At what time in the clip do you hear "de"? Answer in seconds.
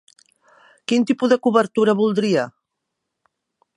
1.33-1.39